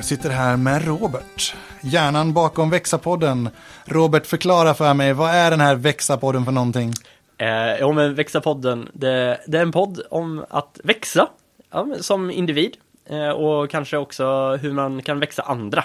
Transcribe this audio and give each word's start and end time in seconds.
Jag 0.00 0.04
sitter 0.04 0.30
här 0.30 0.56
med 0.56 0.86
Robert, 0.86 1.54
hjärnan 1.80 2.32
bakom 2.32 2.70
Växa-podden. 2.70 3.50
Robert, 3.84 4.26
förklara 4.26 4.74
för 4.74 4.94
mig, 4.94 5.12
vad 5.12 5.30
är 5.30 5.50
den 5.50 5.60
här 5.60 5.76
Växa-podden 5.76 6.44
för 6.44 6.52
någonting? 6.52 6.92
Eh, 7.38 7.80
jo, 7.80 7.92
men 7.92 8.14
Växa-podden, 8.14 8.88
det, 8.92 9.40
det 9.46 9.58
är 9.58 9.62
en 9.62 9.72
podd 9.72 10.00
om 10.10 10.44
att 10.50 10.80
växa 10.84 11.28
ja, 11.70 11.88
som 12.00 12.30
individ 12.30 12.76
eh, 13.06 13.28
och 13.28 13.70
kanske 13.70 13.96
också 13.96 14.56
hur 14.56 14.72
man 14.72 15.02
kan 15.02 15.20
växa 15.20 15.42
andra. 15.42 15.84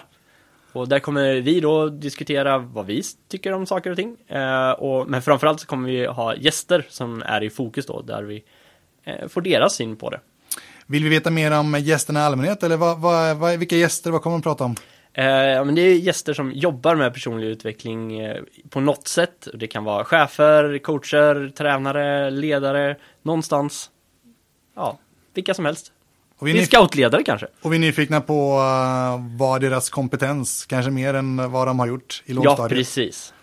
Och 0.74 0.88
där 0.88 1.00
kommer 1.00 1.42
vi 1.42 1.60
då 1.60 1.89
diskutera 1.89 2.57
vad 2.57 2.86
vi 2.86 3.02
tycker 3.29 3.54
om 3.54 3.66
saker 3.66 3.92
och 3.92 3.97
ting. 3.97 4.18
Eh, 4.28 4.71
och, 4.71 5.10
men 5.10 5.21
framförallt 5.21 5.60
så 5.60 5.68
kommer 5.68 5.89
vi 5.89 6.06
ha 6.06 6.36
gäster 6.36 6.86
som 6.89 7.24
är 7.25 7.43
i 7.43 7.50
fokus 7.50 7.86
då, 7.86 8.02
där 8.02 8.24
vi 8.24 8.43
eh, 9.04 9.28
får 9.28 9.42
deras 9.42 9.75
syn 9.75 9.96
på 9.96 10.10
det. 10.10 10.20
Vill 10.88 11.04
vi 11.04 11.10
veta 11.10 11.30
mer 11.32 11.52
om 11.52 11.80
gästerna 11.80 12.20
i 12.20 12.24
allmänhet 12.24 12.64
eller 12.64 12.78
vad, 12.78 13.00
vad, 13.00 13.38
vad, 13.38 13.57
vilka 13.60 13.76
gäster, 13.76 14.12
vad 14.12 14.21
kommer 14.21 14.36
de 14.38 14.42
prata 14.42 14.64
om? 14.64 14.76
Eh, 15.14 15.66
men 15.66 15.76
det 15.76 15.82
är 15.82 15.93
gäster 15.96 16.34
som 16.34 16.52
jobbar 16.52 16.96
med 16.96 17.14
personlig 17.14 17.48
utveckling 17.48 18.20
eh, 18.20 18.42
på 18.70 18.80
något 18.80 19.07
sätt. 19.07 19.48
Det 19.54 19.68
kan 19.68 19.84
vara 19.84 20.06
chefer, 20.06 20.78
coacher, 20.78 21.50
tränare, 21.57 22.29
ledare, 22.32 22.96
någonstans. 23.24 23.90
Ja, 24.76 25.00
vilka 25.34 25.54
som 25.54 25.66
helst. 25.66 25.92
Och 26.38 26.48
vi, 26.48 26.52
är 26.52 26.56
nyf- 26.56 26.66
scoutledare 26.66 27.24
kanske. 27.24 27.48
och 27.62 27.71
vi 27.74 27.76
är 27.76 27.79
nyfikna 27.79 28.21
på 28.21 28.57
uh, 28.60 29.38
vad 29.38 29.62
deras 29.62 29.90
kompetens, 29.90 30.65
kanske 30.65 30.92
mer 30.92 31.14
än 31.14 31.52
vad 31.52 31.68
de 31.68 31.79
har 31.79 31.88
gjort 31.88 32.23
i 32.26 32.34
Ja, 32.34 32.42
lågstadiet. 32.44 32.78
precis. 32.80 33.34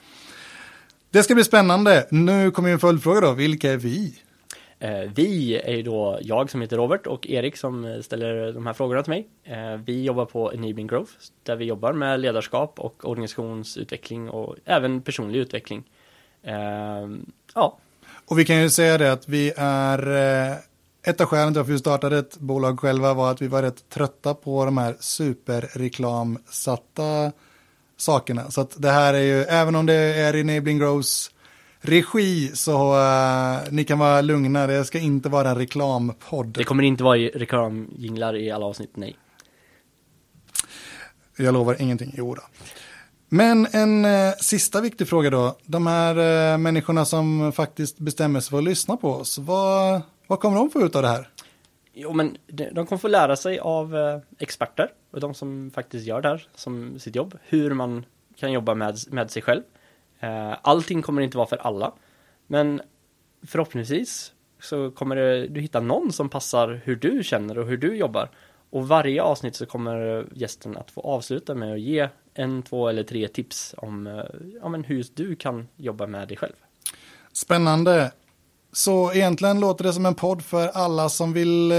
det 1.10 1.22
ska 1.22 1.34
bli 1.34 1.44
spännande. 1.44 2.06
Nu 2.10 2.50
kommer 2.50 2.70
en 2.70 2.78
följdfråga 2.78 3.20
då, 3.20 3.32
vilka 3.32 3.72
är 3.72 3.76
vi? 3.76 4.14
Eh, 4.82 5.10
vi 5.14 5.60
är 5.64 5.72
ju 5.72 5.82
då 5.82 6.18
jag 6.22 6.50
som 6.50 6.60
heter 6.60 6.76
Robert 6.76 7.06
och 7.06 7.26
Erik 7.26 7.56
som 7.56 8.02
ställer 8.02 8.52
de 8.52 8.66
här 8.66 8.72
frågorna 8.72 9.02
till 9.02 9.10
mig. 9.10 9.28
Eh, 9.44 9.76
vi 9.84 10.02
jobbar 10.02 10.24
på 10.24 10.52
Enabling 10.52 10.86
Growth 10.86 11.12
där 11.42 11.56
vi 11.56 11.64
jobbar 11.64 11.92
med 11.92 12.20
ledarskap 12.20 12.80
och 12.80 13.08
organisationsutveckling 13.08 14.30
och 14.30 14.56
även 14.64 15.02
personlig 15.02 15.38
utveckling. 15.38 15.84
Eh, 16.42 17.08
ja, 17.54 17.78
Och 18.26 18.38
vi 18.38 18.44
kan 18.44 18.62
ju 18.62 18.70
säga 18.70 18.98
det 18.98 19.12
att 19.12 19.28
vi 19.28 19.52
är, 19.56 20.08
ett 21.02 21.20
av 21.20 21.26
skälen 21.26 21.52
till 21.52 21.62
att 21.62 21.68
vi 21.68 21.78
startade 21.78 22.18
ett 22.18 22.38
bolag 22.38 22.80
själva 22.80 23.14
var 23.14 23.30
att 23.30 23.42
vi 23.42 23.48
var 23.48 23.62
rätt 23.62 23.88
trötta 23.88 24.34
på 24.34 24.64
de 24.64 24.78
här 24.78 24.96
superreklamsatta 25.00 27.32
sakerna. 27.96 28.50
Så 28.50 28.60
att 28.60 28.82
det 28.82 28.90
här 28.90 29.14
är 29.14 29.22
ju, 29.22 29.42
även 29.42 29.74
om 29.74 29.86
det 29.86 29.94
är 29.94 30.36
Enabling 30.36 30.78
Growths 30.78 31.30
regi 31.82 32.50
så 32.54 32.94
eh, 32.94 33.72
ni 33.72 33.84
kan 33.84 33.98
vara 33.98 34.20
lugna, 34.20 34.66
det 34.66 34.84
ska 34.84 34.98
inte 34.98 35.28
vara 35.28 35.50
en 35.50 35.58
reklampodd. 35.58 36.46
det 36.46 36.64
kommer 36.64 36.82
inte 36.82 37.04
vara 37.04 37.18
reklamjinglar 37.18 38.36
i 38.36 38.50
alla 38.50 38.66
avsnitt, 38.66 38.96
nej. 38.96 39.16
Jag 41.36 41.54
lovar 41.54 41.82
ingenting, 41.82 42.14
jo 42.16 42.34
då. 42.34 42.42
Men 43.28 43.66
en 43.72 44.04
eh, 44.04 44.32
sista 44.40 44.80
viktig 44.80 45.08
fråga 45.08 45.30
då. 45.30 45.56
De 45.64 45.86
här 45.86 46.16
eh, 46.52 46.58
människorna 46.58 47.04
som 47.04 47.52
faktiskt 47.52 47.98
bestämmer 47.98 48.40
sig 48.40 48.50
för 48.50 48.58
att 48.58 48.64
lyssna 48.64 48.96
på 48.96 49.10
oss, 49.12 49.38
vad, 49.38 50.02
vad 50.26 50.40
kommer 50.40 50.56
de 50.56 50.70
få 50.70 50.80
ut 50.80 50.96
av 50.96 51.02
det 51.02 51.08
här? 51.08 51.28
Jo, 51.94 52.12
men 52.12 52.36
de, 52.46 52.70
de 52.70 52.86
kommer 52.86 52.98
få 52.98 53.08
lära 53.08 53.36
sig 53.36 53.58
av 53.58 53.96
eh, 53.96 54.18
experter 54.38 54.88
och 55.10 55.20
de 55.20 55.34
som 55.34 55.70
faktiskt 55.74 56.06
gör 56.06 56.20
det 56.20 56.28
här 56.28 56.46
som 56.54 56.98
sitt 56.98 57.16
jobb, 57.16 57.38
hur 57.42 57.74
man 57.74 58.04
kan 58.36 58.52
jobba 58.52 58.74
med, 58.74 58.98
med 59.10 59.30
sig 59.30 59.42
själv. 59.42 59.62
Eh, 60.22 60.56
allting 60.62 61.02
kommer 61.02 61.22
inte 61.22 61.36
vara 61.36 61.46
för 61.46 61.56
alla, 61.56 61.92
men 62.46 62.82
förhoppningsvis 63.46 64.32
så 64.60 64.90
kommer 64.90 65.16
du 65.48 65.60
hitta 65.60 65.80
någon 65.80 66.12
som 66.12 66.28
passar 66.28 66.80
hur 66.84 66.96
du 66.96 67.22
känner 67.24 67.58
och 67.58 67.66
hur 67.66 67.76
du 67.76 67.96
jobbar. 67.96 68.30
Och 68.70 68.88
varje 68.88 69.22
avsnitt 69.22 69.56
så 69.56 69.66
kommer 69.66 70.26
gästen 70.34 70.76
att 70.76 70.90
få 70.90 71.00
avsluta 71.00 71.54
med 71.54 71.72
att 71.72 71.80
ge 71.80 72.08
en, 72.34 72.62
två 72.62 72.88
eller 72.88 73.02
tre 73.02 73.28
tips 73.28 73.74
om 73.78 74.06
eh, 74.06 74.24
ja, 74.62 74.68
men 74.68 74.84
hur 74.84 75.06
du 75.14 75.36
kan 75.36 75.68
jobba 75.76 76.06
med 76.06 76.28
dig 76.28 76.36
själv. 76.36 76.54
Spännande. 77.32 78.12
Så 78.72 79.12
egentligen 79.12 79.60
låter 79.60 79.84
det 79.84 79.92
som 79.92 80.06
en 80.06 80.14
podd 80.14 80.42
för 80.42 80.68
alla 80.68 81.08
som 81.08 81.32
vill, 81.32 81.72
eh, 81.72 81.76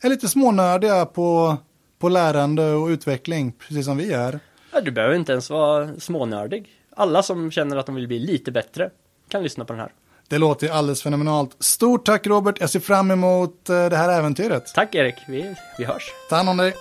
är 0.00 0.08
lite 0.08 0.28
smånördiga 0.28 1.06
på, 1.06 1.56
på 1.98 2.08
lärande 2.08 2.72
och 2.72 2.86
utveckling, 2.88 3.52
precis 3.52 3.84
som 3.84 3.96
vi 3.96 4.12
är. 4.12 4.40
Ja, 4.72 4.80
du 4.80 4.90
behöver 4.90 5.14
inte 5.14 5.32
ens 5.32 5.50
vara 5.50 6.00
smånördig. 6.00 6.81
Alla 6.96 7.22
som 7.22 7.50
känner 7.50 7.76
att 7.76 7.86
de 7.86 7.94
vill 7.94 8.08
bli 8.08 8.18
lite 8.18 8.52
bättre 8.52 8.90
kan 9.28 9.42
lyssna 9.42 9.64
på 9.64 9.72
den 9.72 9.80
här. 9.80 9.92
Det 10.28 10.38
låter 10.38 10.66
ju 10.66 10.72
alldeles 10.72 11.02
fenomenalt. 11.02 11.56
Stort 11.58 12.06
tack 12.06 12.26
Robert, 12.26 12.56
jag 12.60 12.70
ser 12.70 12.80
fram 12.80 13.10
emot 13.10 13.70
eh, 13.70 13.88
det 13.88 13.96
här 13.96 14.18
äventyret. 14.18 14.74
Tack 14.74 14.94
Erik, 14.94 15.14
vi, 15.28 15.54
vi 15.78 15.84
hörs. 15.84 16.12
Ta 16.28 16.36
hand 16.36 16.48
om 16.48 16.56
dig. 16.56 16.74